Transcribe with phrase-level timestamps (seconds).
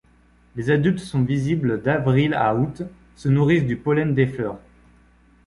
[0.55, 2.81] Les adultes sont visibles d'avril à août,
[3.15, 4.57] se nourrissent du pollen des fleurs.